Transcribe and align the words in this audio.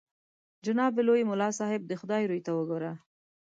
جناب 0.65 0.93
لوی 1.07 1.21
ملا 1.29 1.49
صاحب 1.59 1.81
د 1.87 1.91
خدای 2.01 2.23
روی 2.29 2.41
ته 2.47 2.51
وګوره. 2.57 2.91